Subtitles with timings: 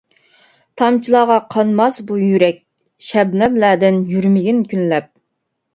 [0.81, 2.59] تامچىلارغا قانماس بۇ يۈرەك،
[3.11, 5.11] شەبنەملەردىن يۈرمىگىن كۈنلەپ.